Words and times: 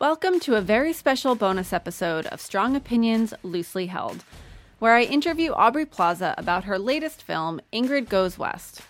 Welcome 0.00 0.40
to 0.40 0.56
a 0.56 0.60
very 0.60 0.92
special 0.92 1.36
bonus 1.36 1.72
episode 1.72 2.26
of 2.26 2.40
Strong 2.40 2.74
Opinions 2.74 3.32
Loosely 3.44 3.86
Held, 3.86 4.24
where 4.80 4.96
I 4.96 5.04
interview 5.04 5.52
Aubrey 5.52 5.86
Plaza 5.86 6.34
about 6.36 6.64
her 6.64 6.80
latest 6.80 7.22
film, 7.22 7.60
Ingrid 7.72 8.08
Goes 8.08 8.36
West. 8.36 8.80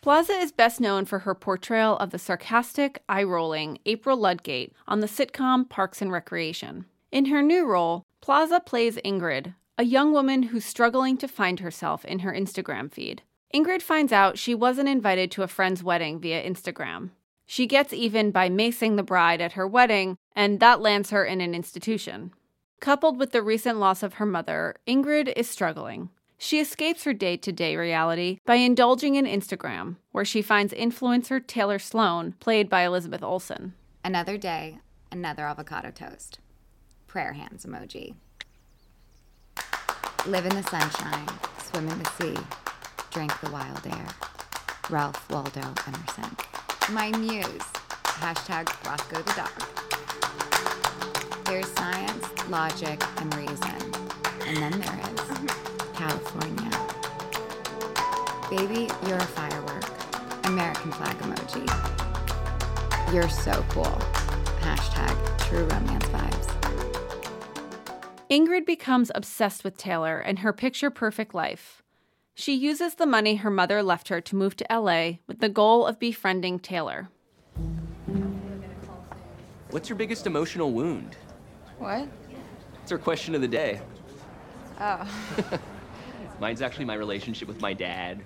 Plaza 0.00 0.34
is 0.34 0.52
best 0.52 0.80
known 0.80 1.04
for 1.04 1.18
her 1.18 1.34
portrayal 1.34 1.96
of 1.96 2.10
the 2.10 2.18
sarcastic, 2.18 3.02
eye 3.08 3.24
rolling 3.24 3.80
April 3.86 4.16
Ludgate 4.16 4.72
on 4.86 5.00
the 5.00 5.08
sitcom 5.08 5.68
Parks 5.68 6.00
and 6.00 6.12
Recreation. 6.12 6.84
In 7.10 7.24
her 7.24 7.42
new 7.42 7.66
role, 7.66 8.04
Plaza 8.20 8.60
plays 8.60 8.98
Ingrid, 8.98 9.56
a 9.76 9.84
young 9.84 10.12
woman 10.12 10.44
who's 10.44 10.64
struggling 10.64 11.16
to 11.16 11.26
find 11.26 11.58
herself 11.58 12.04
in 12.04 12.20
her 12.20 12.32
Instagram 12.32 12.90
feed. 12.90 13.22
Ingrid 13.52 13.82
finds 13.82 14.12
out 14.12 14.38
she 14.38 14.54
wasn't 14.54 14.88
invited 14.88 15.32
to 15.32 15.42
a 15.42 15.48
friend's 15.48 15.82
wedding 15.82 16.20
via 16.20 16.48
Instagram. 16.48 17.10
She 17.52 17.66
gets 17.66 17.92
even 17.92 18.30
by 18.30 18.48
macing 18.48 18.96
the 18.96 19.02
bride 19.02 19.42
at 19.42 19.52
her 19.52 19.68
wedding, 19.68 20.16
and 20.34 20.58
that 20.60 20.80
lands 20.80 21.10
her 21.10 21.22
in 21.22 21.42
an 21.42 21.54
institution. 21.54 22.32
Coupled 22.80 23.18
with 23.18 23.32
the 23.32 23.42
recent 23.42 23.78
loss 23.78 24.02
of 24.02 24.14
her 24.14 24.24
mother, 24.24 24.76
Ingrid 24.88 25.30
is 25.36 25.50
struggling. 25.50 26.08
She 26.38 26.60
escapes 26.60 27.04
her 27.04 27.12
day 27.12 27.36
to 27.36 27.52
day 27.52 27.76
reality 27.76 28.38
by 28.46 28.54
indulging 28.54 29.16
in 29.16 29.26
Instagram, 29.26 29.96
where 30.12 30.24
she 30.24 30.40
finds 30.40 30.72
influencer 30.72 31.46
Taylor 31.46 31.78
Sloane, 31.78 32.32
played 32.40 32.70
by 32.70 32.86
Elizabeth 32.86 33.22
Olsen. 33.22 33.74
Another 34.02 34.38
day, 34.38 34.78
another 35.10 35.46
avocado 35.46 35.90
toast. 35.90 36.38
Prayer 37.06 37.34
hands 37.34 37.66
emoji. 37.66 38.14
Live 40.24 40.46
in 40.46 40.56
the 40.56 40.62
sunshine, 40.62 41.28
swim 41.62 41.86
in 41.86 41.98
the 41.98 42.10
sea, 42.12 42.38
drink 43.10 43.38
the 43.42 43.50
wild 43.50 43.86
air. 43.86 44.06
Ralph 44.88 45.28
Waldo 45.28 45.60
Emerson. 45.86 46.34
My 46.90 47.10
muse. 47.16 47.44
Hashtag 48.04 48.68
Roscoe 48.84 49.22
the 49.22 49.32
dog. 49.34 49.50
There's 51.44 51.68
science, 51.68 52.26
logic, 52.48 53.02
and 53.18 53.34
reason. 53.36 53.76
And 54.46 54.56
then 54.56 54.72
there 54.80 54.98
is 54.98 55.20
mm-hmm. 55.30 55.46
California. 55.94 56.70
Baby, 58.50 58.90
you're 59.06 59.16
a 59.16 59.26
firework. 59.26 59.84
American 60.44 60.92
flag 60.92 61.16
emoji. 61.18 61.66
You're 63.14 63.28
so 63.28 63.64
cool. 63.70 63.98
Hashtag 64.60 65.38
true 65.38 65.64
romance 65.66 66.06
vibes. 66.06 66.48
Ingrid 68.28 68.66
becomes 68.66 69.10
obsessed 69.14 69.62
with 69.62 69.76
Taylor 69.76 70.18
and 70.18 70.40
her 70.40 70.52
picture 70.52 70.90
perfect 70.90 71.32
life. 71.34 71.82
She 72.34 72.54
uses 72.54 72.94
the 72.94 73.06
money 73.06 73.36
her 73.36 73.50
mother 73.50 73.82
left 73.82 74.08
her 74.08 74.20
to 74.22 74.36
move 74.36 74.56
to 74.56 74.66
LA 74.70 75.18
with 75.26 75.40
the 75.40 75.50
goal 75.50 75.86
of 75.86 75.98
befriending 75.98 76.58
Taylor. 76.58 77.10
What's 79.70 79.88
your 79.88 79.96
biggest 79.96 80.26
emotional 80.26 80.72
wound? 80.72 81.16
What? 81.78 82.08
It's 82.82 82.90
our 82.90 82.98
question 82.98 83.34
of 83.34 83.42
the 83.42 83.48
day. 83.48 83.80
Oh. 84.80 85.06
Mine's 86.40 86.62
actually 86.62 86.86
my 86.86 86.94
relationship 86.94 87.48
with 87.48 87.60
my 87.60 87.74
dad. 87.74 88.22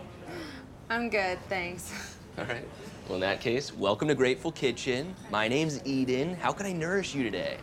I'm 0.90 1.10
good, 1.10 1.38
thanks. 1.48 1.92
All 2.38 2.44
right. 2.44 2.66
Well, 3.08 3.16
in 3.16 3.20
that 3.22 3.40
case, 3.40 3.74
welcome 3.74 4.06
to 4.08 4.14
Grateful 4.14 4.52
Kitchen. 4.52 5.14
My 5.30 5.48
name's 5.48 5.84
Eden. 5.84 6.34
How 6.36 6.52
can 6.52 6.66
I 6.66 6.72
nourish 6.72 7.14
you 7.14 7.24
today? 7.24 7.58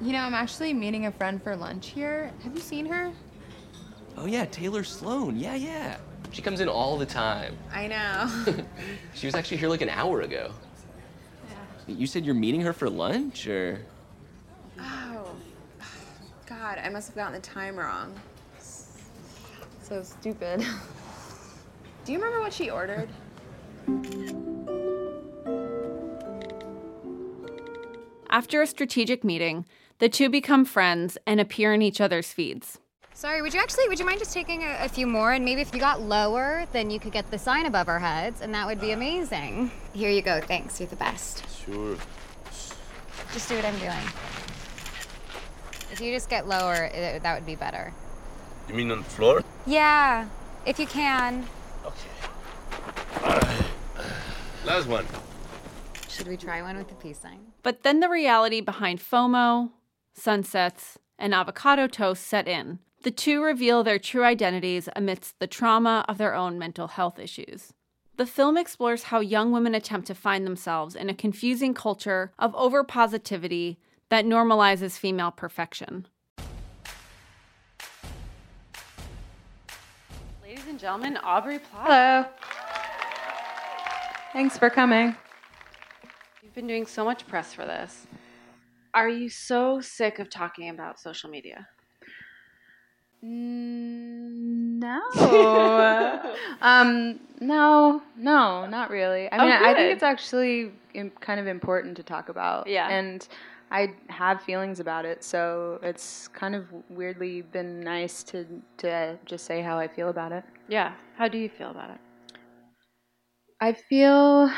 You 0.00 0.12
know, 0.12 0.20
I'm 0.20 0.34
actually 0.34 0.74
meeting 0.74 1.06
a 1.06 1.12
friend 1.12 1.42
for 1.42 1.56
lunch 1.56 1.88
here. 1.88 2.30
Have 2.44 2.54
you 2.54 2.60
seen 2.60 2.84
her? 2.86 3.12
Oh, 4.16 4.26
yeah, 4.26 4.46
Taylor 4.46 4.82
Sloane. 4.82 5.36
Yeah, 5.36 5.54
yeah. 5.54 5.98
She 6.32 6.42
comes 6.42 6.60
in 6.60 6.68
all 6.68 6.96
the 6.96 7.06
time. 7.06 7.56
I 7.72 7.86
know. 7.86 8.44
she 9.14 9.26
was 9.26 9.34
actually 9.34 9.58
here 9.58 9.68
like 9.68 9.82
an 9.82 9.88
hour 9.88 10.22
ago. 10.22 10.52
Yeah. 11.48 11.94
You 11.94 12.06
said 12.06 12.24
you're 12.24 12.34
meeting 12.34 12.60
her 12.62 12.72
for 12.72 12.88
lunch, 12.88 13.46
or? 13.46 13.80
Oh. 14.78 15.36
God, 16.46 16.78
I 16.82 16.88
must 16.88 17.08
have 17.08 17.16
gotten 17.16 17.34
the 17.34 17.40
time 17.40 17.76
wrong. 17.76 18.14
So 19.82 20.02
stupid. 20.02 20.60
Do 22.04 22.12
you 22.12 22.18
remember 22.18 22.40
what 22.40 22.52
she 22.52 22.70
ordered? 22.70 23.08
After 28.30 28.62
a 28.62 28.66
strategic 28.66 29.24
meeting, 29.24 29.64
the 29.98 30.08
two 30.08 30.28
become 30.28 30.64
friends 30.64 31.16
and 31.26 31.40
appear 31.40 31.72
in 31.72 31.82
each 31.82 32.00
other's 32.00 32.32
feeds. 32.32 32.78
Sorry, 33.16 33.40
would 33.40 33.54
you 33.54 33.60
actually, 33.60 33.88
would 33.88 33.98
you 33.98 34.04
mind 34.04 34.18
just 34.18 34.34
taking 34.34 34.62
a, 34.62 34.76
a, 34.78 34.90
few 34.90 35.06
more? 35.06 35.32
And 35.32 35.42
maybe 35.42 35.62
if 35.62 35.72
you 35.72 35.80
got 35.80 36.02
lower, 36.02 36.66
then 36.72 36.90
you 36.90 37.00
could 37.00 37.12
get 37.12 37.30
the 37.30 37.38
sign 37.38 37.64
above 37.64 37.88
our 37.88 37.98
heads, 37.98 38.42
and 38.42 38.52
that 38.52 38.66
would 38.66 38.78
be 38.78 38.90
amazing. 38.90 39.70
Here 39.94 40.10
you 40.10 40.20
go, 40.20 40.38
thanks, 40.42 40.78
you're 40.78 40.88
the 40.90 40.96
best. 40.96 41.42
Sure. 41.64 41.96
Just 43.32 43.48
do 43.48 43.56
what 43.56 43.64
I'm 43.64 43.78
doing. 43.78 44.06
If 45.90 45.98
you 46.02 46.12
just 46.12 46.28
get 46.28 46.46
lower, 46.46 46.90
it, 46.92 47.22
that 47.22 47.34
would 47.34 47.46
be 47.46 47.54
better. 47.54 47.94
You 48.68 48.74
mean 48.74 48.90
on 48.90 48.98
the 48.98 49.04
floor? 49.04 49.42
Yeah, 49.64 50.28
if 50.66 50.78
you 50.78 50.86
can. 50.86 51.46
Okay. 51.86 53.66
Last 54.66 54.88
one. 54.88 55.06
Should 56.10 56.28
we 56.28 56.36
try 56.36 56.60
one 56.60 56.76
with 56.76 56.88
the 56.88 56.94
peace 56.96 57.20
sign? 57.20 57.40
But 57.62 57.82
then 57.82 58.00
the 58.00 58.10
reality 58.10 58.60
behind 58.60 59.00
FOMO, 59.00 59.70
sunsets, 60.12 60.98
and 61.18 61.32
avocado 61.32 61.86
toast 61.86 62.22
set 62.26 62.46
in. 62.46 62.80
The 63.02 63.10
two 63.10 63.42
reveal 63.42 63.84
their 63.84 63.98
true 63.98 64.24
identities 64.24 64.88
amidst 64.96 65.38
the 65.38 65.46
trauma 65.46 66.04
of 66.08 66.18
their 66.18 66.34
own 66.34 66.58
mental 66.58 66.88
health 66.88 67.18
issues. 67.18 67.72
The 68.16 68.26
film 68.26 68.56
explores 68.56 69.04
how 69.04 69.20
young 69.20 69.52
women 69.52 69.74
attempt 69.74 70.06
to 70.06 70.14
find 70.14 70.46
themselves 70.46 70.96
in 70.96 71.10
a 71.10 71.14
confusing 71.14 71.74
culture 71.74 72.32
of 72.38 72.54
overpositivity 72.54 73.76
that 74.08 74.24
normalizes 74.24 74.98
female 74.98 75.30
perfection. 75.30 76.06
Ladies 80.42 80.66
and 80.66 80.78
gentlemen, 80.78 81.18
Aubrey 81.18 81.58
Plaza. 81.58 81.86
Hello. 81.88 82.24
Thanks 84.32 84.56
for 84.56 84.70
coming. 84.70 85.14
You've 86.42 86.54
been 86.54 86.66
doing 86.66 86.86
so 86.86 87.04
much 87.04 87.26
press 87.26 87.52
for 87.52 87.66
this. 87.66 88.06
Are 88.94 89.08
you 89.08 89.28
so 89.28 89.80
sick 89.80 90.18
of 90.18 90.30
talking 90.30 90.70
about 90.70 90.98
social 90.98 91.28
media? 91.28 91.68
Mm, 93.26 94.78
no. 94.80 96.36
um, 96.62 97.18
no, 97.40 98.02
no, 98.16 98.66
not 98.66 98.90
really. 98.90 99.30
I 99.32 99.36
Oh, 99.38 99.44
mean, 99.44 99.52
I 99.52 99.74
think 99.74 99.92
it's 99.92 100.02
actually 100.02 100.72
im- 100.94 101.10
kind 101.20 101.40
of 101.40 101.46
important 101.46 101.96
to 101.96 102.02
talk 102.02 102.28
about. 102.28 102.66
Yeah. 102.68 102.88
And 102.88 103.26
I 103.70 103.94
have 104.08 104.42
feelings 104.42 104.78
about 104.78 105.04
it, 105.04 105.24
so 105.24 105.80
it's 105.82 106.28
kind 106.28 106.54
of 106.54 106.66
weirdly 106.88 107.42
been 107.42 107.80
nice 107.80 108.22
to 108.24 108.46
to 108.78 109.18
just 109.26 109.44
say 109.44 109.60
how 109.60 109.76
I 109.78 109.88
feel 109.88 110.08
about 110.08 110.30
it. 110.32 110.44
Yeah. 110.68 110.92
How 111.16 111.26
do 111.28 111.36
you 111.38 111.48
feel 111.48 111.70
about 111.70 111.90
it? 111.90 111.98
I 113.60 113.72
feel 113.72 114.50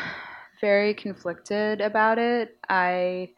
very 0.60 0.92
conflicted 0.92 1.80
about 1.80 2.18
it. 2.18 2.56
I 2.68 3.30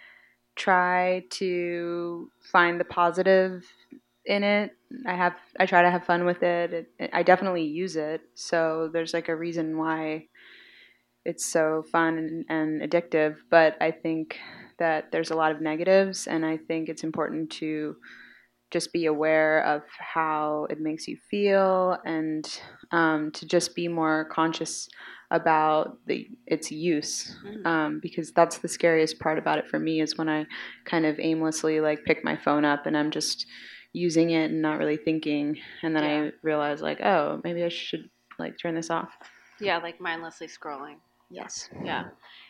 try 0.56 1.24
to 1.30 2.30
find 2.50 2.80
the 2.80 2.84
positive 2.84 3.64
in 4.26 4.42
it. 4.44 4.72
I 5.06 5.14
have 5.14 5.34
I 5.58 5.66
try 5.66 5.82
to 5.82 5.90
have 5.90 6.04
fun 6.04 6.24
with 6.24 6.42
it. 6.42 6.88
it. 6.98 7.10
I 7.12 7.22
definitely 7.22 7.64
use 7.64 7.96
it. 7.96 8.22
So 8.34 8.90
there's 8.92 9.14
like 9.14 9.28
a 9.28 9.36
reason 9.36 9.78
why 9.78 10.26
it's 11.24 11.46
so 11.46 11.84
fun 11.92 12.18
and, 12.18 12.44
and 12.48 12.90
addictive, 12.90 13.36
but 13.50 13.76
I 13.80 13.90
think 13.90 14.38
that 14.78 15.12
there's 15.12 15.30
a 15.30 15.36
lot 15.36 15.52
of 15.52 15.60
negatives 15.60 16.26
and 16.26 16.44
I 16.44 16.56
think 16.56 16.88
it's 16.88 17.04
important 17.04 17.50
to 17.52 17.96
just 18.70 18.92
be 18.92 19.06
aware 19.06 19.64
of 19.64 19.82
how 19.98 20.66
it 20.70 20.80
makes 20.80 21.08
you 21.08 21.16
feel 21.30 21.98
and 22.04 22.60
um, 22.92 23.32
to 23.32 23.44
just 23.44 23.74
be 23.74 23.88
more 23.88 24.28
conscious 24.30 24.88
about 25.32 25.98
the 26.06 26.26
its 26.46 26.70
use 26.70 27.36
um, 27.64 28.00
because 28.02 28.32
that's 28.32 28.58
the 28.58 28.68
scariest 28.68 29.18
part 29.20 29.38
about 29.38 29.58
it 29.58 29.68
for 29.68 29.78
me 29.78 30.00
is 30.00 30.16
when 30.16 30.28
I 30.28 30.46
kind 30.84 31.04
of 31.04 31.18
aimlessly 31.20 31.80
like 31.80 32.04
pick 32.04 32.24
my 32.24 32.36
phone 32.36 32.64
up 32.64 32.86
and 32.86 32.96
I'm 32.96 33.10
just 33.10 33.46
using 33.92 34.30
it 34.30 34.50
and 34.50 34.62
not 34.62 34.78
really 34.78 34.96
thinking. 34.96 35.58
And 35.82 35.94
then 35.94 36.04
Yeah. 36.04 36.30
I 36.30 36.32
realized 36.42 36.82
like, 36.82 37.00
oh, 37.00 37.40
maybe 37.44 37.64
I 37.64 37.68
should 37.68 38.08
like 38.38 38.58
turn 38.58 38.74
this 38.74 38.90
off. 38.90 39.10
Yeah, 39.60 39.78
like 39.78 40.00
mindlessly 40.00 40.46
scrolling. 40.46 40.96
Yes. 41.30 41.70
Yeah. 41.84 42.06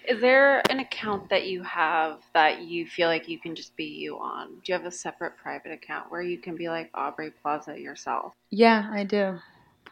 Is 0.08 0.20
there 0.20 0.62
an 0.70 0.80
account 0.80 1.28
that 1.28 1.46
you 1.46 1.62
have 1.62 2.20
that 2.32 2.62
you 2.62 2.86
feel 2.86 3.08
like 3.08 3.28
you 3.28 3.38
can 3.38 3.54
just 3.54 3.76
be 3.76 3.84
you 3.84 4.18
on? 4.18 4.48
Do 4.64 4.72
you 4.72 4.74
have 4.74 4.86
a 4.86 4.90
separate 4.90 5.36
private 5.36 5.72
account 5.72 6.10
where 6.10 6.22
you 6.22 6.38
can 6.38 6.56
be 6.56 6.68
like 6.68 6.90
Aubrey 6.94 7.30
Plaza 7.30 7.78
yourself? 7.78 8.34
Yeah, 8.50 8.88
I 8.90 9.04
do. 9.04 9.38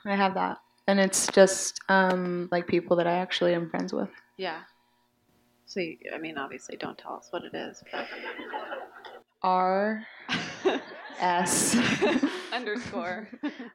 I 0.06 0.16
have 0.16 0.34
that. 0.34 0.58
And 0.86 0.98
it's 0.98 1.26
just 1.26 1.80
um, 1.90 2.48
like 2.50 2.66
people 2.66 2.96
that 2.96 3.06
I 3.06 3.16
actually 3.16 3.52
am 3.52 3.68
friends 3.68 3.92
with. 3.92 4.08
Yeah. 4.38 4.60
So, 5.66 5.80
you, 5.80 5.98
I 6.14 6.16
mean, 6.16 6.38
obviously, 6.38 6.76
don't 6.78 6.96
tell 6.96 7.12
us 7.12 7.28
what 7.30 7.44
it 7.44 7.54
is. 7.54 7.84
But... 7.92 8.06
R 9.42 10.06
S. 11.20 11.76
Underscore. 12.52 13.28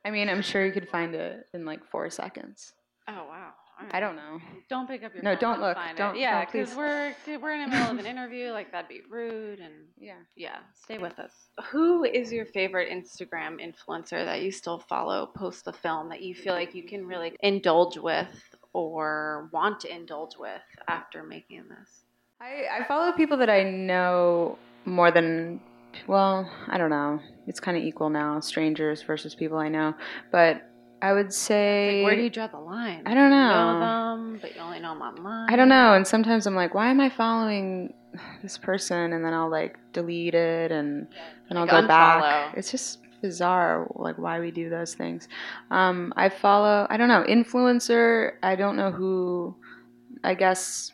I 0.06 0.12
mean, 0.12 0.30
I'm 0.30 0.42
sure 0.42 0.66
you 0.66 0.72
could 0.72 0.90
find 0.90 1.16
it 1.16 1.48
in 1.54 1.66
like 1.66 1.86
four 1.86 2.10
seconds. 2.10 2.74
Oh 3.08 3.26
wow. 3.30 3.52
I 3.92 4.00
don't 4.00 4.16
know. 4.16 4.40
Don't 4.70 4.88
pick 4.88 5.04
up 5.04 5.14
your 5.14 5.24
No, 5.24 5.32
phone 5.32 5.40
don't 5.40 5.60
look. 5.62 5.76
find 5.76 5.98
Don't- 5.98 6.16
it. 6.16 6.20
Yeah, 6.22 6.46
because 6.46 6.70
please. 6.70 6.78
we're 6.78 7.16
we're 7.42 7.52
in 7.54 7.62
the 7.62 7.68
middle 7.76 7.92
of 7.92 7.98
an 8.00 8.06
interview. 8.16 8.52
Like 8.52 8.72
that'd 8.72 8.88
be 8.88 9.02
rude. 9.10 9.60
And 9.60 9.74
Yeah. 10.00 10.14
yeah, 10.36 10.58
stay 10.74 10.98
with 11.00 11.18
us. 11.20 11.32
Who 11.72 12.04
is 12.04 12.32
your 12.32 12.46
favorite 12.46 12.90
Instagram 12.92 13.60
influencer 13.60 14.24
that 14.26 14.42
you 14.42 14.52
still 14.52 14.80
follow 14.80 15.26
post 15.26 15.66
the 15.66 15.74
film 15.74 16.08
that 16.10 16.22
you 16.22 16.34
feel 16.36 16.54
like 16.54 16.74
you 16.76 16.84
can 16.84 17.06
really 17.08 17.36
indulge 17.42 17.98
with 17.98 18.56
or 18.74 19.50
want 19.52 19.80
to 19.82 19.94
indulge 19.94 20.38
with 20.38 20.62
after 20.88 21.24
making 21.24 21.64
this? 21.68 22.04
I, 22.40 22.80
I 22.80 22.84
follow 22.86 23.12
people 23.14 23.38
that 23.38 23.50
I 23.50 23.64
know 23.64 24.58
more 24.86 25.12
than, 25.12 25.60
well, 26.08 26.50
I 26.68 26.78
don't 26.78 26.90
know. 26.90 27.20
It's 27.48 27.60
kind 27.60 27.78
of 27.78 27.84
equal 27.84 28.10
now, 28.10 28.40
strangers 28.40 29.02
versus 29.02 29.36
people 29.36 29.58
I 29.58 29.70
know. 29.70 29.94
But 30.32 30.70
I 31.02 31.12
would 31.12 31.34
say. 31.34 31.98
Like, 32.02 32.06
where 32.06 32.16
do 32.16 32.22
you 32.24 32.30
draw 32.30 32.48
the 32.48 32.60
line? 32.60 33.04
I 33.06 33.14
don't 33.14 33.26
You 33.26 33.30
know. 33.38 33.74
know 33.74 33.80
them, 33.80 34.40
but 34.42 34.56
you 34.56 34.62
only 34.62 34.80
know 34.80 34.94
them 34.94 35.02
online. 35.02 35.50
I 35.52 35.56
don't 35.58 35.68
know. 35.70 35.94
And 35.94 36.08
sometimes 36.08 36.48
I'm 36.48 36.56
like, 36.56 36.74
why 36.74 36.90
am 36.90 37.02
I 37.02 37.10
following 37.10 37.94
this 38.42 38.58
person? 38.58 39.12
And 39.12 39.26
then 39.26 39.34
I'll 39.34 39.50
like 39.52 39.78
delete 39.92 40.34
it 40.34 40.72
and 40.72 41.08
then 41.50 41.58
I'll 41.58 41.66
Like 41.66 41.82
go 41.84 41.88
back. 41.88 42.54
It's 42.56 42.72
just 42.72 43.00
bizarre, 43.22 43.86
like 43.96 44.18
why 44.18 44.40
we 44.40 44.52
do 44.52 44.70
those 44.70 44.94
things. 44.96 45.28
Um, 45.72 46.14
I 46.16 46.30
follow, 46.30 46.88
I 46.90 46.96
don't 46.96 47.10
know, 47.10 47.26
influencer. 47.28 48.34
I 48.42 48.56
don't 48.56 48.78
know 48.78 48.92
who, 48.92 49.56
I 50.24 50.36
guess. 50.36 50.93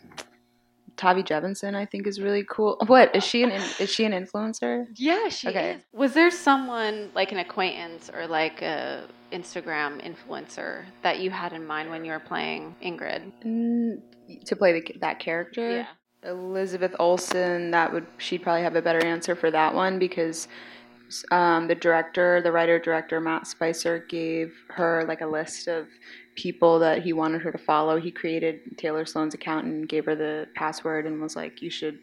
Tavi 1.00 1.24
Gevinson, 1.24 1.75
I 1.75 1.86
think, 1.86 2.06
is 2.07 2.19
really 2.19 2.44
cool. 2.44 2.78
What 2.88 3.16
is 3.16 3.24
she 3.24 3.42
an 3.44 3.51
is 3.80 3.90
she 3.90 4.04
an 4.04 4.12
influencer? 4.12 4.86
Yeah, 4.96 5.30
she 5.30 5.48
Okay. 5.48 5.72
is. 5.75 5.84
Was 5.94 6.13
there 6.13 6.30
someone 6.30 7.10
like 7.16 7.31
an 7.31 7.38
acquaintance 7.38 8.12
or 8.13 8.28
like 8.28 8.62
a 8.62 9.07
Instagram 9.31 9.92
influencer 10.04 10.84
that 11.01 11.19
you 11.19 11.30
had 11.31 11.54
in 11.54 11.66
mind 11.66 11.90
when 11.90 12.04
you 12.04 12.12
were 12.12 12.19
playing 12.19 12.75
Ingrid? 12.84 13.31
Mm, 13.46 14.01
to 14.46 14.56
play 14.57 14.74
the, 14.81 14.96
that 15.00 15.19
character. 15.19 15.88
Elizabeth 16.24 16.94
Olsen, 17.00 17.72
that 17.72 17.94
would 17.94 18.06
she'd 18.18 18.44
probably 18.44 18.63
have 18.63 18.75
a 18.75 18.81
better 18.81 19.04
answer 19.06 19.36
for 19.36 19.50
that 19.52 19.74
one 19.74 20.00
because 20.00 20.50
um, 21.31 21.67
the 21.67 21.75
director, 21.75 22.41
the 22.41 22.51
writer 22.51 22.79
director 22.79 23.19
Matt 23.19 23.47
Spicer 23.47 24.00
gave 24.09 24.53
her 24.69 25.06
like 25.07 25.21
a 25.21 25.27
list 25.27 25.67
of 25.67 25.88
people 26.35 26.79
that 26.79 27.01
he 27.01 27.13
wanted 27.13 27.41
her 27.41 27.51
to 27.51 27.57
follow. 27.57 28.00
He 28.00 28.11
created 28.11 28.77
Taylor 28.77 29.06
Sloane's 29.06 29.33
account 29.33 29.65
and 29.65 29.89
gave 29.89 30.06
her 30.06 30.15
the 30.15 30.47
password 30.56 31.06
and 31.06 31.21
was 31.21 31.35
like, 31.35 31.61
"You 31.61 31.69
should 31.69 32.00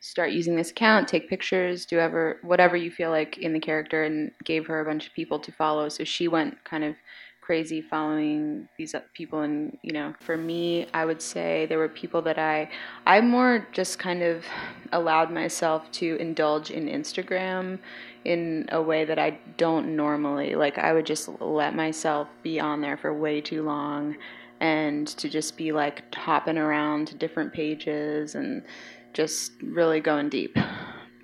start 0.00 0.32
using 0.32 0.56
this 0.56 0.70
account, 0.70 1.08
take 1.08 1.28
pictures, 1.28 1.86
do 1.86 1.98
ever 1.98 2.38
whatever 2.42 2.76
you 2.76 2.90
feel 2.90 3.10
like 3.10 3.38
in 3.38 3.52
the 3.52 3.60
character," 3.60 4.02
and 4.04 4.32
gave 4.44 4.66
her 4.66 4.80
a 4.80 4.84
bunch 4.84 5.06
of 5.06 5.14
people 5.14 5.38
to 5.40 5.52
follow. 5.52 5.88
So 5.88 6.04
she 6.04 6.28
went 6.28 6.62
kind 6.64 6.84
of 6.84 6.96
crazy 7.42 7.82
following 7.82 8.68
these 8.78 8.94
people 9.14 9.40
and 9.40 9.76
you 9.82 9.92
know 9.92 10.14
for 10.20 10.36
me 10.36 10.86
i 10.94 11.04
would 11.04 11.20
say 11.20 11.66
there 11.66 11.76
were 11.76 11.88
people 11.88 12.22
that 12.22 12.38
i 12.38 12.70
i 13.04 13.20
more 13.20 13.66
just 13.72 13.98
kind 13.98 14.22
of 14.22 14.44
allowed 14.92 15.30
myself 15.30 15.90
to 15.90 16.16
indulge 16.16 16.70
in 16.70 16.86
instagram 16.86 17.78
in 18.24 18.64
a 18.70 18.80
way 18.80 19.04
that 19.04 19.18
i 19.18 19.36
don't 19.56 19.96
normally. 19.96 20.54
Like 20.54 20.78
i 20.78 20.92
would 20.92 21.04
just 21.04 21.28
let 21.40 21.74
myself 21.74 22.28
be 22.42 22.60
on 22.60 22.80
there 22.80 22.96
for 22.96 23.12
way 23.12 23.40
too 23.40 23.62
long 23.64 24.16
and 24.60 25.08
to 25.08 25.28
just 25.28 25.56
be 25.56 25.72
like 25.72 26.14
hopping 26.14 26.56
around 26.56 27.08
to 27.08 27.16
different 27.16 27.52
pages 27.52 28.36
and 28.36 28.62
just 29.12 29.52
really 29.60 29.98
going 30.00 30.28
deep. 30.28 30.56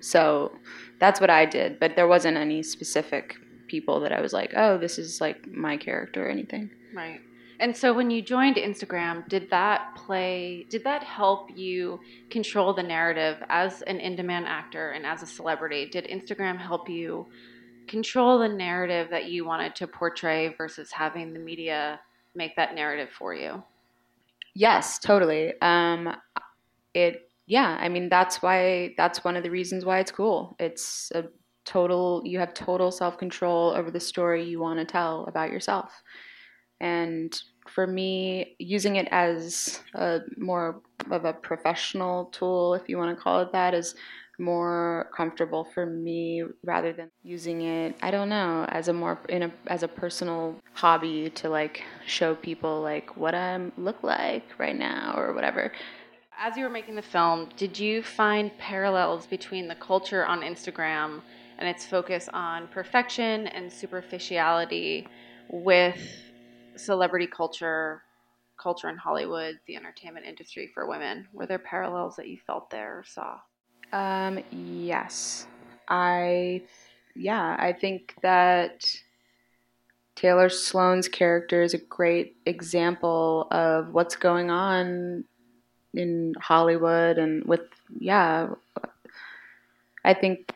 So 0.01 0.51
that's 0.99 1.19
what 1.19 1.29
i 1.29 1.45
did 1.45 1.79
but 1.79 1.95
there 1.95 2.07
wasn't 2.07 2.37
any 2.37 2.61
specific 2.61 3.37
people 3.69 4.01
that 4.01 4.11
I 4.11 4.19
was 4.19 4.33
like, 4.33 4.53
oh, 4.55 4.77
this 4.77 4.99
is 4.99 5.21
like 5.21 5.47
my 5.47 5.77
character 5.77 6.25
or 6.25 6.29
anything. 6.29 6.71
Right. 6.93 7.21
And 7.61 7.75
so 7.75 7.93
when 7.93 8.09
you 8.09 8.21
joined 8.21 8.55
Instagram, 8.55 9.27
did 9.27 9.49
that 9.49 9.93
play, 9.95 10.65
did 10.69 10.85
that 10.85 11.03
help 11.03 11.49
you 11.55 11.99
control 12.29 12.73
the 12.73 12.83
narrative 12.83 13.37
as 13.49 13.81
an 13.81 13.99
in 13.99 14.15
demand 14.15 14.47
actor 14.47 14.91
and 14.91 15.05
as 15.05 15.23
a 15.23 15.25
celebrity? 15.25 15.89
Did 15.89 16.05
Instagram 16.05 16.57
help 16.57 16.89
you 16.89 17.27
control 17.87 18.39
the 18.39 18.47
narrative 18.47 19.09
that 19.09 19.25
you 19.25 19.45
wanted 19.45 19.75
to 19.75 19.87
portray 19.87 20.53
versus 20.57 20.91
having 20.91 21.33
the 21.33 21.39
media 21.39 21.99
make 22.33 22.55
that 22.55 22.75
narrative 22.75 23.09
for 23.09 23.33
you? 23.33 23.61
Yes, 24.55 24.97
totally. 24.97 25.53
Um, 25.61 26.15
it, 26.93 27.29
yeah, 27.45 27.77
I 27.79 27.89
mean, 27.89 28.07
that's 28.07 28.41
why, 28.41 28.93
that's 28.95 29.23
one 29.23 29.35
of 29.35 29.43
the 29.43 29.51
reasons 29.51 29.83
why 29.83 29.99
it's 29.99 30.11
cool. 30.11 30.55
It's 30.59 31.11
a 31.13 31.25
total 31.69 32.21
you 32.25 32.39
have 32.39 32.53
total 32.53 32.91
self-control 32.91 33.73
over 33.77 33.91
the 33.91 33.99
story 33.99 34.43
you 34.43 34.59
want 34.59 34.79
to 34.79 34.85
tell 34.85 35.25
about 35.25 35.51
yourself. 35.51 35.91
And 36.81 37.39
for 37.67 37.85
me 37.85 38.55
using 38.57 38.95
it 38.95 39.07
as 39.11 39.81
a 39.93 40.21
more 40.37 40.81
of 41.11 41.25
a 41.25 41.33
professional 41.33 42.25
tool 42.25 42.73
if 42.73 42.89
you 42.89 42.97
want 42.97 43.15
to 43.15 43.21
call 43.21 43.41
it 43.41 43.51
that 43.51 43.73
is 43.73 43.95
more 44.39 45.09
comfortable 45.15 45.67
for 45.73 45.85
me 45.85 46.43
rather 46.63 46.93
than 46.93 47.11
using 47.23 47.61
it 47.61 47.95
i 48.01 48.09
don't 48.09 48.29
know 48.29 48.65
as 48.69 48.87
a 48.87 48.93
more 48.93 49.19
in 49.27 49.43
a 49.43 49.51
as 49.67 49.83
a 49.83 49.87
personal 49.87 50.55
hobby 50.73 51.29
to 51.29 51.49
like 51.49 51.83
show 52.07 52.33
people 52.35 52.81
like 52.81 53.15
what 53.17 53.35
i 53.35 53.59
look 53.77 54.01
like 54.01 54.43
right 54.57 54.77
now 54.77 55.13
or 55.15 55.33
whatever. 55.33 55.71
As 56.41 56.55
you 56.55 56.63
were 56.63 56.69
making 56.69 56.95
the 56.95 57.01
film 57.01 57.49
did 57.57 57.77
you 57.77 58.01
find 58.01 58.57
parallels 58.57 59.27
between 59.27 59.67
the 59.67 59.75
culture 59.75 60.25
on 60.25 60.39
instagram 60.41 61.21
and 61.59 61.67
its 61.67 61.85
focus 61.85 62.29
on 62.33 62.67
perfection 62.69 63.47
and 63.47 63.71
superficiality 63.71 65.07
with 65.49 65.99
celebrity 66.75 67.27
culture, 67.27 68.01
culture 68.57 68.89
in 68.89 68.95
Hollywood, 68.97 69.59
the 69.67 69.75
entertainment 69.75 70.25
industry 70.25 70.71
for 70.73 70.87
women. 70.87 71.27
Were 71.33 71.45
there 71.45 71.59
parallels 71.59 72.15
that 72.15 72.29
you 72.29 72.37
felt 72.47 72.69
there 72.69 72.99
or 72.99 73.03
saw? 73.03 73.39
Um, 73.91 74.39
yes. 74.51 75.47
I, 75.89 76.63
yeah, 77.13 77.57
I 77.59 77.73
think 77.73 78.15
that 78.21 78.89
Taylor 80.15 80.47
Sloane's 80.47 81.09
character 81.09 81.61
is 81.61 81.73
a 81.73 81.77
great 81.77 82.37
example 82.45 83.47
of 83.51 83.93
what's 83.93 84.15
going 84.15 84.49
on 84.49 85.25
in 85.93 86.35
Hollywood 86.39 87.17
and 87.17 87.43
with, 87.45 87.61
yeah, 87.97 88.49
I 90.05 90.13
think 90.13 90.53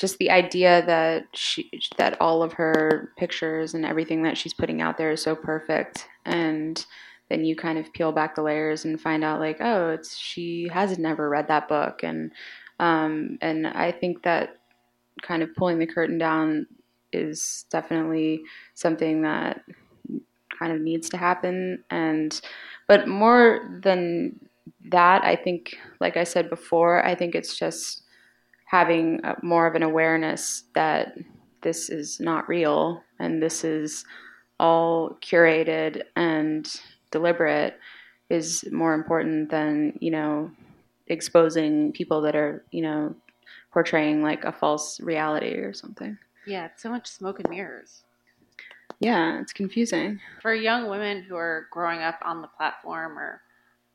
just 0.00 0.16
the 0.16 0.30
idea 0.30 0.82
that 0.86 1.26
she 1.34 1.70
that 1.98 2.18
all 2.22 2.42
of 2.42 2.54
her 2.54 3.12
pictures 3.18 3.74
and 3.74 3.84
everything 3.84 4.22
that 4.22 4.38
she's 4.38 4.54
putting 4.54 4.80
out 4.80 4.96
there 4.96 5.10
is 5.10 5.22
so 5.22 5.36
perfect. 5.36 6.08
And 6.24 6.84
then 7.28 7.44
you 7.44 7.54
kind 7.54 7.78
of 7.78 7.92
peel 7.92 8.10
back 8.10 8.34
the 8.34 8.42
layers 8.42 8.86
and 8.86 8.98
find 8.98 9.22
out 9.22 9.40
like 9.40 9.58
oh 9.60 9.90
it's 9.90 10.16
she 10.16 10.68
has 10.72 10.98
never 10.98 11.28
read 11.28 11.48
that 11.48 11.68
book. 11.68 12.02
And 12.02 12.32
um, 12.78 13.36
and 13.42 13.66
I 13.66 13.92
think 13.92 14.22
that 14.22 14.56
kind 15.20 15.42
of 15.42 15.54
pulling 15.54 15.78
the 15.78 15.86
curtain 15.86 16.16
down 16.16 16.66
is 17.12 17.66
definitely 17.70 18.40
something 18.72 19.20
that 19.20 19.62
kind 20.58 20.72
of 20.72 20.80
needs 20.80 21.10
to 21.10 21.18
happen. 21.18 21.84
And 21.90 22.40
but 22.88 23.06
more 23.06 23.78
than 23.82 24.40
that 24.90 25.24
I 25.24 25.36
think 25.36 25.76
like 26.00 26.16
I 26.16 26.24
said 26.24 26.48
before 26.48 27.04
I 27.04 27.14
think 27.14 27.34
it's 27.34 27.58
just 27.58 28.04
having 28.70 29.20
a, 29.24 29.34
more 29.42 29.66
of 29.66 29.74
an 29.74 29.82
awareness 29.82 30.62
that 30.74 31.18
this 31.62 31.90
is 31.90 32.20
not 32.20 32.48
real 32.48 33.02
and 33.18 33.42
this 33.42 33.64
is 33.64 34.04
all 34.60 35.16
curated 35.20 36.02
and 36.14 36.72
deliberate 37.10 37.74
is 38.28 38.64
more 38.70 38.94
important 38.94 39.50
than 39.50 39.98
you 40.00 40.10
know 40.12 40.50
exposing 41.08 41.90
people 41.92 42.20
that 42.20 42.36
are 42.36 42.64
you 42.70 42.82
know 42.82 43.12
portraying 43.72 44.22
like 44.22 44.44
a 44.44 44.52
false 44.52 45.00
reality 45.00 45.54
or 45.54 45.72
something 45.72 46.16
Yeah, 46.46 46.66
it's 46.66 46.82
so 46.82 46.90
much 46.90 47.08
smoke 47.08 47.40
and 47.40 47.50
mirrors. 47.50 48.04
yeah 49.00 49.40
it's 49.40 49.52
confusing 49.52 50.20
For 50.42 50.54
young 50.54 50.88
women 50.88 51.22
who 51.22 51.34
are 51.36 51.66
growing 51.72 52.00
up 52.00 52.20
on 52.24 52.40
the 52.42 52.48
platform 52.48 53.18
or 53.18 53.40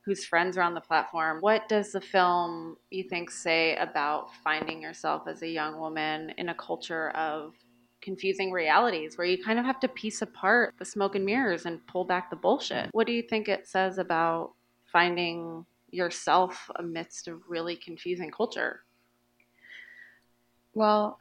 whose 0.06 0.24
friends 0.24 0.56
are 0.56 0.62
on 0.62 0.76
the 0.76 0.82
platform. 0.82 1.40
What 1.42 1.68
does 1.68 1.92
the 1.92 2.02
film, 2.02 2.78
you 2.92 3.04
think, 3.04 3.32
say 3.32 3.76
about 3.78 4.30
finding 4.44 4.82
yourself 4.82 5.28
as 5.28 5.42
a 5.42 5.48
young 5.48 5.80
woman 5.80 6.32
in 6.38 6.50
a 6.50 6.56
culture 6.56 7.10
of 7.12 7.54
confusing 8.02 8.52
realities 8.52 9.18
where 9.18 9.26
you 9.26 9.44
kind 9.44 9.58
of 9.58 9.66
have 9.66 9.80
to 9.80 9.88
piece 9.88 10.22
apart 10.22 10.76
the 10.78 10.86
smoke 10.86 11.16
and 11.16 11.26
mirrors 11.26 11.66
and 11.66 11.86
pull 11.88 12.06
back 12.06 12.30
the 12.30 12.36
bullshit? 12.36 12.90
What 12.92 13.08
do 13.08 13.14
you 13.14 13.24
think 13.24 13.50
it 13.50 13.68
says 13.68 13.98
about 13.98 14.52
finding 14.92 15.66
yourself 15.90 16.70
amidst 16.76 17.28
a 17.28 17.36
really 17.50 17.76
confusing 17.76 18.30
culture? 18.30 18.82
Well, 20.76 21.18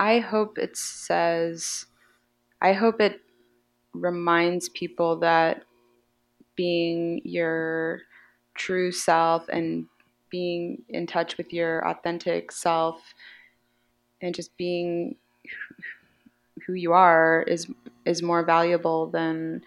I 0.00 0.18
hope 0.18 0.58
it 0.58 0.76
says, 0.76 1.86
I 2.60 2.72
hope 2.72 3.00
it 3.00 3.20
reminds 3.92 4.68
people 4.68 5.20
that 5.20 5.64
being 6.56 7.20
your 7.24 8.02
true 8.54 8.92
self 8.92 9.48
and 9.48 9.86
being 10.30 10.82
in 10.88 11.06
touch 11.06 11.36
with 11.36 11.52
your 11.52 11.86
authentic 11.86 12.52
self 12.52 13.14
and 14.20 14.34
just 14.34 14.56
being 14.56 15.16
who 16.66 16.74
you 16.74 16.92
are 16.92 17.42
is 17.42 17.70
is 18.04 18.22
more 18.22 18.44
valuable 18.44 19.06
than 19.10 19.62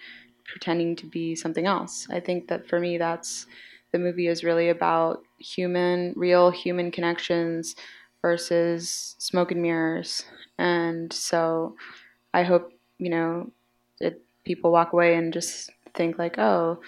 pretending 0.45 0.95
to 0.95 1.05
be 1.07 1.35
something 1.35 1.65
else. 1.65 2.07
I 2.09 2.19
think 2.19 2.47
that 2.47 2.67
for 2.67 2.79
me 2.79 2.97
that's 2.97 3.47
the 3.91 3.99
movie 3.99 4.27
is 4.27 4.43
really 4.43 4.69
about 4.69 5.23
human 5.39 6.13
real 6.15 6.51
human 6.51 6.91
connections 6.91 7.75
versus 8.21 9.15
smoke 9.19 9.51
and 9.51 9.61
mirrors. 9.61 10.25
And 10.57 11.11
so 11.11 11.75
I 12.33 12.43
hope, 12.43 12.73
you 12.99 13.09
know, 13.09 13.51
it, 13.99 14.21
people 14.45 14.71
walk 14.71 14.93
away 14.93 15.15
and 15.15 15.33
just 15.33 15.71
think 15.95 16.17
like, 16.17 16.37
oh, 16.37 16.81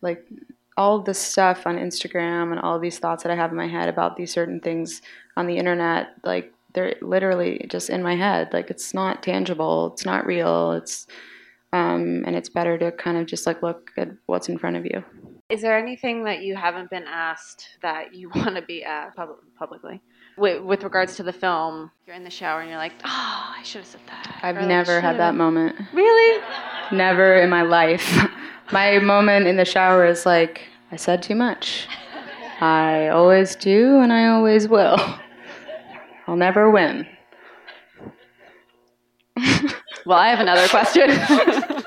like 0.00 0.26
all 0.76 1.00
this 1.00 1.18
stuff 1.18 1.66
on 1.66 1.76
Instagram 1.76 2.50
and 2.50 2.60
all 2.60 2.78
these 2.78 2.98
thoughts 2.98 3.22
that 3.22 3.32
I 3.32 3.36
have 3.36 3.50
in 3.50 3.56
my 3.56 3.68
head 3.68 3.88
about 3.88 4.16
these 4.16 4.32
certain 4.32 4.60
things 4.60 5.02
on 5.36 5.46
the 5.46 5.56
internet, 5.56 6.14
like 6.24 6.52
they're 6.74 6.96
literally 7.02 7.66
just 7.68 7.90
in 7.90 8.02
my 8.02 8.16
head. 8.16 8.52
Like 8.52 8.70
it's 8.70 8.94
not 8.94 9.22
tangible, 9.22 9.92
it's 9.92 10.06
not 10.06 10.26
real. 10.26 10.72
It's 10.72 11.06
um, 11.74 12.24
and 12.26 12.36
it's 12.36 12.50
better 12.50 12.76
to 12.78 12.92
kind 12.92 13.16
of 13.16 13.26
just 13.26 13.46
like 13.46 13.62
look 13.62 13.90
at 13.96 14.10
what's 14.26 14.48
in 14.48 14.58
front 14.58 14.76
of 14.76 14.84
you. 14.84 15.02
Is 15.48 15.62
there 15.62 15.76
anything 15.76 16.24
that 16.24 16.42
you 16.42 16.54
haven't 16.54 16.90
been 16.90 17.04
asked 17.06 17.66
that 17.82 18.14
you 18.14 18.30
want 18.34 18.56
to 18.56 18.62
be 18.62 18.84
asked 18.84 19.16
pub- 19.16 19.36
publicly? 19.58 20.00
With, 20.38 20.62
with, 20.62 20.82
regards 20.82 21.16
to 21.16 21.22
the 21.22 21.32
film, 21.32 21.90
you're 22.06 22.16
in 22.16 22.24
the 22.24 22.30
shower 22.30 22.60
and 22.60 22.70
you're 22.70 22.78
like, 22.78 22.94
oh, 23.04 23.54
I 23.58 23.60
should 23.64 23.82
have 23.82 23.86
said 23.86 24.00
that. 24.06 24.40
I've 24.42 24.56
or 24.56 24.62
never 24.62 24.94
like, 24.94 25.02
had 25.02 25.18
that 25.18 25.34
moment. 25.34 25.76
Really? 25.92 26.42
Never 26.90 27.34
in 27.34 27.50
my 27.50 27.62
life. 27.62 28.18
my 28.72 28.98
moment 28.98 29.46
in 29.46 29.56
the 29.56 29.64
shower 29.64 30.06
is 30.06 30.24
like, 30.24 30.62
I 30.90 30.96
said 30.96 31.22
too 31.22 31.34
much. 31.34 31.86
I 32.60 33.08
always 33.08 33.54
do 33.56 34.00
and 34.00 34.12
I 34.12 34.28
always 34.28 34.68
will. 34.68 34.98
I'll 36.26 36.36
never 36.36 36.70
win. 36.70 37.06
well, 40.06 40.18
I 40.18 40.28
have 40.28 40.40
another 40.40 40.66
question. 40.68 41.10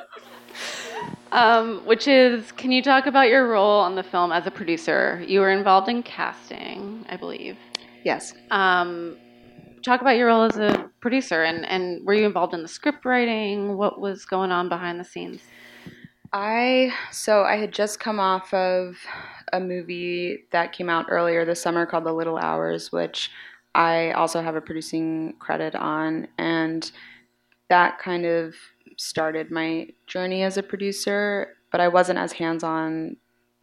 um, 1.32 1.86
which 1.86 2.08
is, 2.08 2.52
can 2.54 2.72
you 2.72 2.82
talk 2.82 3.08
about 3.08 3.30
your 3.30 3.48
role 3.48 3.80
on 3.80 3.96
the 3.96 4.04
film 4.04 4.32
as 4.32 4.46
a 4.46 4.52
producer? 4.52 5.24
You 5.28 5.40
were 5.40 5.52
involved 5.52 5.90
in 5.90 6.04
casting, 6.04 7.06
I 7.10 7.18
believe. 7.18 7.58
Yes. 8.04 8.34
Um, 8.52 9.18
talk 9.84 10.02
about 10.02 10.18
your 10.18 10.28
role 10.28 10.44
as 10.44 10.58
a 10.58 10.90
producer, 11.00 11.44
and, 11.44 11.66
and 11.66 12.06
were 12.06 12.14
you 12.14 12.26
involved 12.26 12.54
in 12.54 12.62
the 12.62 12.68
script 12.68 13.06
writing? 13.06 13.78
What 13.78 14.00
was 14.00 14.26
going 14.26 14.52
on 14.52 14.70
behind 14.70 15.00
the 15.00 15.04
scenes? 15.04 15.42
I 16.38 16.92
so 17.12 17.44
I 17.44 17.56
had 17.56 17.72
just 17.72 18.02
come 18.02 18.20
off 18.20 18.54
of 18.54 18.98
a 19.54 19.60
movie 19.62 20.44
that 20.52 20.74
came 20.74 20.90
out 20.90 21.06
earlier 21.08 21.46
this 21.46 21.62
summer 21.62 21.86
called 21.86 22.04
The 22.04 22.12
Little 22.12 22.38
Hours, 22.38 22.92
which 22.92 23.32
I 23.74 24.12
also 24.12 24.42
have 24.42 24.58
a 24.58 24.60
producing 24.60 25.36
credit 25.40 25.76
on, 25.76 26.28
and 26.38 26.92
that 27.70 28.00
kind 28.00 28.26
of 28.26 28.54
started 28.98 29.50
my 29.50 29.88
journey 30.08 30.44
as 30.44 30.58
a 30.58 30.64
producer. 30.64 31.56
But 31.72 31.80
I 31.80 31.88
wasn't 31.88 32.20
as 32.20 32.34
hands 32.34 32.66
on 32.66 33.16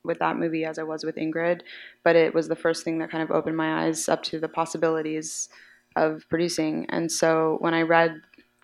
with 0.02 0.20
that 0.20 0.38
movie 0.38 0.64
as 0.64 0.78
I 0.78 0.82
was 0.82 1.04
with 1.04 1.16
Ingrid, 1.16 1.60
but 2.04 2.16
it 2.16 2.32
was 2.32 2.48
the 2.48 2.56
first 2.56 2.84
thing 2.84 2.98
that 3.00 3.10
kind 3.10 3.22
of 3.22 3.30
opened 3.30 3.56
my 3.56 3.84
eyes 3.84 4.08
up 4.08 4.22
to 4.24 4.40
the 4.40 4.48
possibilities 4.48 5.50
of 5.94 6.24
producing. 6.30 6.86
And 6.88 7.12
so 7.12 7.58
when 7.60 7.74
I 7.74 7.82
read 7.82 8.22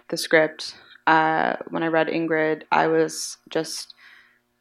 the 0.08 0.16
script, 0.16 0.76
uh, 1.06 1.56
when 1.68 1.82
I 1.82 1.88
read 1.88 2.06
Ingrid, 2.06 2.62
I 2.72 2.86
was 2.86 3.36
just 3.50 3.94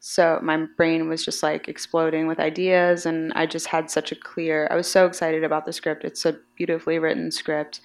so 0.08 0.40
my 0.42 0.64
brain 0.78 1.06
was 1.06 1.22
just 1.22 1.42
like 1.42 1.68
exploding 1.68 2.26
with 2.26 2.40
ideas, 2.40 3.04
and 3.04 3.30
I 3.34 3.44
just 3.44 3.66
had 3.66 3.90
such 3.90 4.10
a 4.10 4.16
clear. 4.16 4.66
I 4.70 4.74
was 4.74 4.90
so 4.90 5.04
excited 5.04 5.44
about 5.44 5.66
the 5.66 5.72
script. 5.74 6.02
It's 6.02 6.24
a 6.24 6.38
beautifully 6.56 6.98
written 6.98 7.30
script 7.30 7.82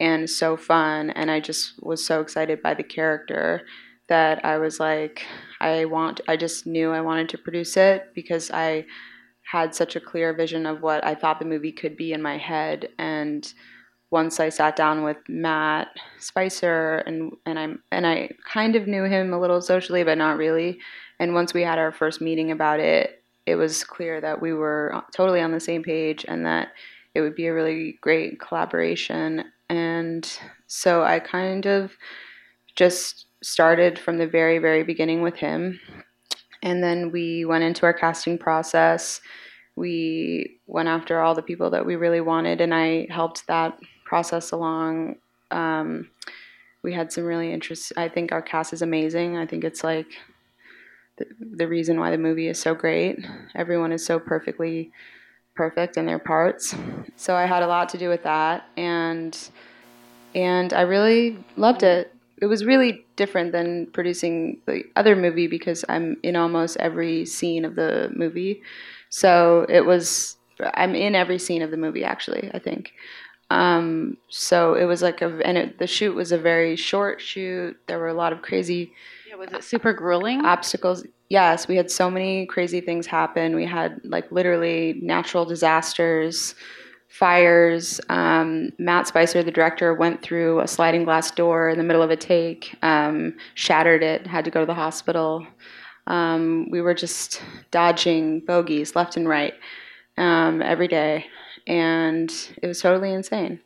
and 0.00 0.30
so 0.30 0.56
fun, 0.56 1.10
and 1.10 1.30
I 1.30 1.40
just 1.40 1.74
was 1.82 2.02
so 2.06 2.22
excited 2.22 2.62
by 2.62 2.72
the 2.72 2.82
character 2.82 3.66
that 4.08 4.42
I 4.46 4.56
was 4.56 4.80
like, 4.80 5.26
I 5.60 5.84
want. 5.84 6.22
I 6.26 6.38
just 6.38 6.66
knew 6.66 6.90
I 6.90 7.02
wanted 7.02 7.28
to 7.30 7.38
produce 7.38 7.76
it 7.76 8.14
because 8.14 8.50
I 8.50 8.86
had 9.52 9.74
such 9.74 9.94
a 9.94 10.00
clear 10.00 10.32
vision 10.32 10.64
of 10.64 10.80
what 10.80 11.04
I 11.04 11.14
thought 11.14 11.38
the 11.38 11.44
movie 11.44 11.72
could 11.72 11.98
be 11.98 12.14
in 12.14 12.22
my 12.22 12.38
head, 12.38 12.88
and 12.98 13.52
once 14.10 14.40
I 14.40 14.48
sat 14.48 14.74
down 14.74 15.04
with 15.04 15.18
Matt 15.28 15.88
Spicer 16.18 17.02
and 17.04 17.32
and 17.44 17.58
I 17.58 17.68
and 17.92 18.06
I 18.06 18.30
kind 18.50 18.74
of 18.74 18.86
knew 18.86 19.04
him 19.04 19.34
a 19.34 19.38
little 19.38 19.60
socially, 19.60 20.02
but 20.02 20.16
not 20.16 20.38
really. 20.38 20.78
And 21.18 21.34
once 21.34 21.52
we 21.52 21.62
had 21.62 21.78
our 21.78 21.92
first 21.92 22.20
meeting 22.20 22.50
about 22.50 22.80
it, 22.80 23.22
it 23.46 23.56
was 23.56 23.82
clear 23.82 24.20
that 24.20 24.40
we 24.42 24.52
were 24.52 25.02
totally 25.14 25.40
on 25.40 25.52
the 25.52 25.60
same 25.60 25.82
page 25.82 26.24
and 26.28 26.44
that 26.46 26.68
it 27.14 27.20
would 27.20 27.34
be 27.34 27.46
a 27.46 27.54
really 27.54 27.98
great 28.00 28.38
collaboration. 28.38 29.44
And 29.68 30.30
so 30.66 31.02
I 31.02 31.18
kind 31.18 31.66
of 31.66 31.92
just 32.76 33.26
started 33.42 33.98
from 33.98 34.18
the 34.18 34.26
very, 34.26 34.58
very 34.58 34.82
beginning 34.82 35.22
with 35.22 35.36
him. 35.36 35.80
And 36.62 36.82
then 36.82 37.10
we 37.10 37.44
went 37.44 37.64
into 37.64 37.86
our 37.86 37.92
casting 37.92 38.38
process. 38.38 39.20
We 39.76 40.58
went 40.66 40.88
after 40.88 41.20
all 41.20 41.34
the 41.34 41.42
people 41.42 41.70
that 41.70 41.86
we 41.86 41.96
really 41.96 42.20
wanted, 42.20 42.60
and 42.60 42.74
I 42.74 43.06
helped 43.10 43.46
that 43.46 43.78
process 44.04 44.50
along. 44.50 45.16
Um, 45.50 46.10
we 46.82 46.92
had 46.92 47.12
some 47.12 47.24
really 47.24 47.52
interesting. 47.52 47.96
I 47.96 48.08
think 48.08 48.32
our 48.32 48.42
cast 48.42 48.72
is 48.72 48.82
amazing. 48.82 49.36
I 49.36 49.46
think 49.46 49.64
it's 49.64 49.84
like 49.84 50.06
the, 51.40 51.68
reason 51.68 51.98
why 51.98 52.10
the 52.10 52.18
movie 52.18 52.48
is 52.48 52.60
so 52.60 52.74
great. 52.74 53.18
Everyone 53.54 53.92
is 53.92 54.04
so 54.04 54.18
perfectly 54.18 54.92
perfect 55.54 55.96
in 55.96 56.06
their 56.06 56.18
parts. 56.18 56.74
So 57.16 57.34
I 57.34 57.46
had 57.46 57.62
a 57.62 57.66
lot 57.66 57.88
to 57.90 57.98
do 57.98 58.08
with 58.08 58.22
that, 58.22 58.66
and 58.76 59.36
and 60.34 60.72
I 60.72 60.82
really 60.82 61.38
loved 61.56 61.82
it. 61.82 62.14
It 62.40 62.46
was 62.46 62.64
really 62.64 63.04
different 63.16 63.50
than 63.52 63.86
producing 63.86 64.60
the 64.66 64.84
other 64.94 65.16
movie 65.16 65.48
because 65.48 65.84
I'm 65.88 66.16
in 66.22 66.36
almost 66.36 66.76
every 66.78 67.26
scene 67.26 67.64
of 67.64 67.74
the 67.74 68.10
movie. 68.14 68.62
So 69.10 69.66
it 69.68 69.84
was 69.84 70.36
I'm 70.74 70.94
in 70.94 71.14
every 71.14 71.38
scene 71.38 71.62
of 71.62 71.70
the 71.70 71.76
movie 71.76 72.04
actually. 72.04 72.50
I 72.54 72.58
think. 72.58 72.92
Um, 73.50 74.18
so 74.28 74.74
it 74.74 74.84
was 74.84 75.00
like 75.02 75.22
a 75.22 75.40
and 75.44 75.56
it, 75.56 75.78
the 75.78 75.86
shoot 75.86 76.14
was 76.14 76.32
a 76.32 76.38
very 76.38 76.76
short 76.76 77.20
shoot. 77.20 77.76
There 77.86 77.98
were 77.98 78.08
a 78.08 78.14
lot 78.14 78.32
of 78.32 78.42
crazy 78.42 78.92
was 79.38 79.52
it 79.52 79.64
super 79.64 79.92
grueling? 79.92 80.44
Obstacles. 80.44 81.04
Yes, 81.28 81.68
we 81.68 81.76
had 81.76 81.90
so 81.90 82.10
many 82.10 82.46
crazy 82.46 82.80
things 82.80 83.06
happen. 83.06 83.54
We 83.54 83.66
had 83.66 84.00
like 84.04 84.30
literally 84.32 84.98
natural 85.02 85.44
disasters, 85.44 86.54
fires. 87.08 88.00
Um, 88.08 88.70
Matt 88.78 89.06
Spicer, 89.06 89.42
the 89.42 89.50
director, 89.50 89.94
went 89.94 90.22
through 90.22 90.60
a 90.60 90.66
sliding 90.66 91.04
glass 91.04 91.30
door 91.30 91.68
in 91.68 91.78
the 91.78 91.84
middle 91.84 92.02
of 92.02 92.10
a 92.10 92.16
take, 92.16 92.74
um, 92.82 93.36
shattered 93.54 94.02
it, 94.02 94.26
had 94.26 94.44
to 94.44 94.50
go 94.50 94.60
to 94.60 94.66
the 94.66 94.74
hospital. 94.74 95.46
Um, 96.06 96.68
we 96.70 96.80
were 96.80 96.94
just 96.94 97.42
dodging 97.70 98.40
bogeys 98.40 98.96
left 98.96 99.16
and 99.16 99.28
right 99.28 99.54
um, 100.16 100.62
every 100.62 100.88
day, 100.88 101.26
and 101.66 102.32
it 102.62 102.66
was 102.66 102.80
totally 102.80 103.12
insane. 103.12 103.60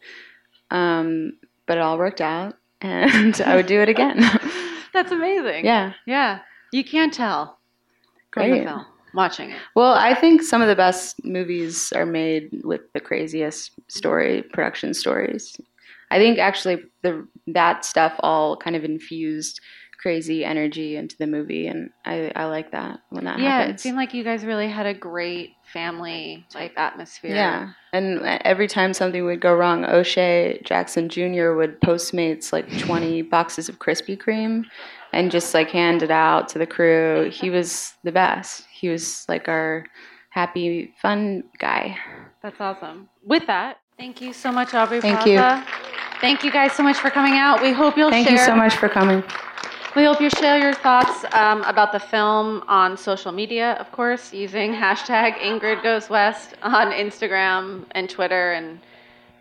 Um, 0.70 1.38
but 1.66 1.78
it 1.78 1.80
all 1.80 1.98
worked 1.98 2.20
out, 2.20 2.56
and 2.80 3.40
I 3.42 3.56
would 3.56 3.66
do 3.66 3.80
it 3.80 3.88
again. 3.88 4.22
That's 4.94 5.12
amazing. 5.12 5.64
Yeah. 5.64 5.92
Yeah. 6.06 6.40
You 6.72 6.84
can't 6.84 7.12
tell 7.12 7.58
Great. 8.30 8.64
film 8.64 8.86
watching 9.14 9.50
it. 9.50 9.58
Well, 9.74 9.92
I 9.94 10.14
think 10.14 10.42
some 10.42 10.62
of 10.62 10.68
the 10.68 10.76
best 10.76 11.24
movies 11.24 11.92
are 11.92 12.06
made 12.06 12.60
with 12.64 12.80
the 12.94 13.00
craziest 13.00 13.72
story 13.88 14.42
production 14.52 14.94
stories. 14.94 15.56
I 16.10 16.18
think 16.18 16.38
actually 16.38 16.84
the 17.02 17.26
that 17.48 17.84
stuff 17.84 18.14
all 18.20 18.56
kind 18.56 18.76
of 18.76 18.84
infused 18.84 19.60
crazy 20.02 20.44
energy 20.44 20.96
into 20.96 21.16
the 21.16 21.26
movie, 21.26 21.68
and 21.68 21.90
I, 22.04 22.32
I 22.34 22.46
like 22.46 22.72
that 22.72 23.00
when 23.10 23.24
that 23.24 23.38
yeah, 23.38 23.58
happens. 23.58 23.80
it 23.80 23.82
seemed 23.82 23.96
like 23.96 24.12
you 24.12 24.24
guys 24.24 24.44
really 24.44 24.68
had 24.68 24.84
a 24.84 24.94
great 24.94 25.54
family 25.72 26.44
type 26.50 26.72
atmosphere. 26.76 27.34
Yeah. 27.34 27.70
And 27.92 28.20
every 28.44 28.66
time 28.66 28.94
something 28.94 29.24
would 29.24 29.40
go 29.40 29.54
wrong, 29.54 29.84
O'Shea 29.84 30.60
Jackson 30.64 31.08
Jr. 31.08 31.52
would 31.52 31.80
Postmates 31.80 32.52
like 32.52 32.68
20 32.78 33.22
boxes 33.22 33.68
of 33.68 33.78
Krispy 33.78 34.18
Kreme 34.18 34.64
and 35.12 35.30
just 35.30 35.54
like 35.54 35.70
hand 35.70 36.02
it 36.02 36.10
out 36.10 36.48
to 36.50 36.58
the 36.58 36.66
crew. 36.66 37.30
He 37.30 37.50
was 37.50 37.94
the 38.02 38.12
best. 38.12 38.66
He 38.72 38.88
was 38.88 39.24
like 39.28 39.48
our 39.48 39.86
happy, 40.30 40.94
fun 41.00 41.44
guy. 41.58 41.96
That's 42.42 42.60
awesome. 42.60 43.08
With 43.24 43.46
that, 43.46 43.78
thank 43.98 44.20
you 44.20 44.32
so 44.32 44.50
much, 44.50 44.74
Aubrey 44.74 45.00
Thank 45.00 45.20
Plaza. 45.20 45.64
Thank 46.20 46.44
you 46.44 46.50
guys 46.50 46.72
so 46.72 46.82
much 46.82 46.96
for 46.96 47.10
coming 47.10 47.34
out. 47.34 47.62
We 47.62 47.72
hope 47.72 47.96
you'll 47.96 48.10
Thank 48.10 48.28
share. 48.28 48.38
you 48.38 48.44
so 48.44 48.56
much 48.56 48.74
for 48.76 48.88
coming. 48.88 49.22
We 49.94 50.04
hope 50.04 50.22
you 50.22 50.30
share 50.30 50.58
your 50.58 50.72
thoughts 50.72 51.26
um, 51.34 51.60
about 51.64 51.92
the 51.92 52.00
film 52.00 52.64
on 52.66 52.96
social 52.96 53.30
media, 53.30 53.74
of 53.74 53.92
course, 53.92 54.32
using 54.32 54.72
hashtag 54.72 55.34
Ingrid 55.34 55.82
Goes 55.82 56.08
West 56.08 56.54
on 56.62 56.92
Instagram 56.92 57.84
and 57.90 58.08
Twitter. 58.08 58.52
And 58.52 58.80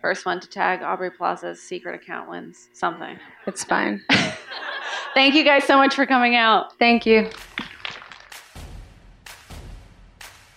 first 0.02 0.26
one 0.26 0.40
to 0.40 0.48
tag 0.48 0.82
Aubrey 0.82 1.10
Plaza's 1.10 1.58
secret 1.62 1.94
account 1.94 2.28
wins 2.28 2.68
something. 2.74 3.18
It's 3.46 3.64
fine. 3.64 4.02
Thank 5.14 5.34
you 5.34 5.42
guys 5.42 5.64
so 5.64 5.78
much 5.78 5.94
for 5.94 6.04
coming 6.04 6.36
out. 6.36 6.78
Thank 6.78 7.06
you. 7.06 7.30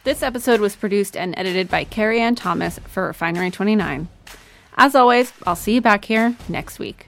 This 0.03 0.21
episode 0.21 0.59
was 0.59 0.75
produced 0.75 1.15
and 1.15 1.33
edited 1.37 1.69
by 1.69 1.85
Carrie 1.85 2.19
Ann 2.19 2.35
Thomas 2.35 2.79
for 2.85 3.07
Refinery 3.07 3.49
29. 3.49 4.09
As 4.75 4.93
always, 4.93 5.31
I'll 5.47 5.55
see 5.55 5.75
you 5.75 5.81
back 5.81 6.03
here 6.03 6.35
next 6.49 6.79
week. 6.79 7.07